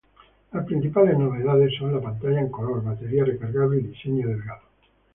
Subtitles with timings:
[0.51, 4.63] Las principales novedades son la pantalla en color, batería recargable y diseño delgado.